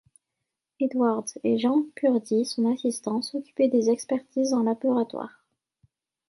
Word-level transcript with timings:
Edwards 0.81 1.29
et 1.43 1.59
Jean 1.59 1.85
Purdy, 1.95 2.43
son 2.43 2.73
assistant, 2.73 3.21
s'occupaient 3.21 3.67
des 3.67 3.91
expertises 3.91 4.51
en 4.51 4.63
laboratoire. 4.63 5.45